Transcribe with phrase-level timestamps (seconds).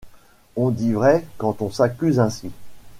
[0.55, 2.49] On dit vrai quand on s’accuse ainsi!